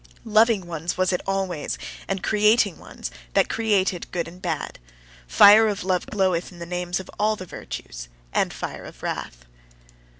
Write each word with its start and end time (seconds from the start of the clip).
Loving 0.25 0.65
ones, 0.65 0.97
was 0.97 1.13
it 1.13 1.21
always, 1.27 1.77
and 2.07 2.23
creating 2.23 2.79
ones, 2.79 3.11
that 3.33 3.49
created 3.49 4.11
good 4.11 4.27
and 4.27 4.41
bad. 4.41 4.79
Fire 5.27 5.67
of 5.67 5.83
love 5.83 6.07
gloweth 6.07 6.51
in 6.51 6.57
the 6.57 6.65
names 6.65 6.99
of 6.99 7.07
all 7.19 7.35
the 7.35 7.45
virtues, 7.45 8.07
and 8.33 8.51
fire 8.51 8.83
of 8.85 9.03
wrath. 9.03 9.45